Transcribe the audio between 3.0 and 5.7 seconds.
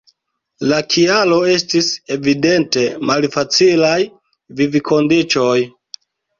malfacilaj vivkondiĉoj.